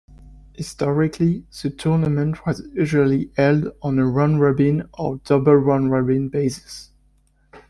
[0.55, 6.89] Historically, the tournament was usually held on a round-robin or double round-robin basis.